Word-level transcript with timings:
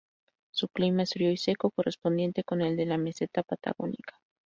Su 0.49 0.67
clima 0.69 1.03
es 1.03 1.11
frío 1.11 1.29
y 1.29 1.37
seco, 1.37 1.69
correspondiente 1.69 2.43
con 2.43 2.61
el 2.63 2.75
de 2.75 2.87
la 2.87 2.97
meseta 2.97 3.43
patagónica. 3.43 4.17